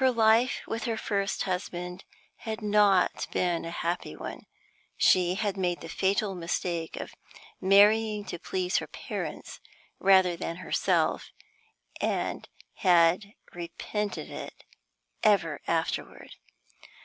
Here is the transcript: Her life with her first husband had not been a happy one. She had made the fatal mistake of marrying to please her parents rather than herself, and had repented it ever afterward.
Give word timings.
Her 0.00 0.10
life 0.10 0.62
with 0.66 0.82
her 0.82 0.96
first 0.96 1.44
husband 1.44 2.02
had 2.38 2.60
not 2.60 3.28
been 3.30 3.64
a 3.64 3.70
happy 3.70 4.16
one. 4.16 4.46
She 4.96 5.36
had 5.36 5.56
made 5.56 5.80
the 5.80 5.88
fatal 5.88 6.34
mistake 6.34 6.96
of 6.96 7.14
marrying 7.60 8.24
to 8.24 8.40
please 8.40 8.78
her 8.78 8.88
parents 8.88 9.60
rather 10.00 10.34
than 10.36 10.56
herself, 10.56 11.30
and 12.00 12.48
had 12.78 13.34
repented 13.52 14.28
it 14.28 14.64
ever 15.22 15.60
afterward. 15.68 16.34